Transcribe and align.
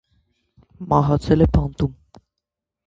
Մահացել 0.93 1.47
է 1.47 1.51
բանտում։ 1.59 1.97